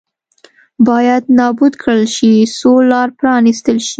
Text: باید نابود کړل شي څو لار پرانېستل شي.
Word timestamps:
باید 0.87 1.23
نابود 1.37 1.73
کړل 1.81 2.03
شي 2.15 2.31
څو 2.57 2.71
لار 2.91 3.09
پرانېستل 3.19 3.77
شي. 3.87 3.89